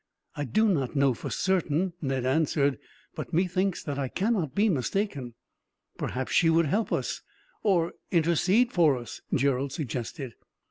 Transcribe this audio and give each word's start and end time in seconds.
"I 0.35 0.45
do 0.45 0.67
not 0.67 0.95
know 0.95 1.13
for 1.13 1.29
certain," 1.29 1.93
Ned 2.01 2.25
answered, 2.25 2.79
"but 3.13 3.33
methinks 3.33 3.83
that 3.83 3.99
I 3.99 4.07
cannot 4.07 4.55
be 4.55 4.67
mistaken." 4.67 5.35
"Perhaps 5.95 6.31
she 6.31 6.49
would 6.49 6.65
help 6.65 6.91
us, 6.91 7.21
or 7.61 7.93
intercede 8.09 8.71
for 8.71 8.97
us," 8.97 9.21
Gerald 9.31 9.73
suggested. 9.73 10.33